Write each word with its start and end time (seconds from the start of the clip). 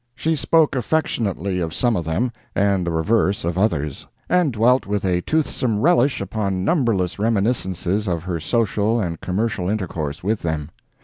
She 0.15 0.33
spoke 0.35 0.75
affectionately 0.75 1.59
of 1.59 1.75
some 1.75 1.95
of 1.95 2.05
them, 2.05 2.31
and 2.55 2.87
the 2.87 2.91
reverse 2.91 3.45
of 3.45 3.55
others; 3.55 4.07
and 4.27 4.51
dwelt 4.51 4.87
with 4.87 5.05
a 5.05 5.21
toothsome 5.21 5.79
relish 5.79 6.19
upon 6.19 6.65
numberless 6.65 7.19
reminiscences 7.19 8.07
of 8.07 8.23
her 8.23 8.39
social 8.39 8.99
and 8.99 9.21
commercial 9.21 9.69
intercourse 9.69 10.23
with 10.23 10.41
them. 10.41 10.71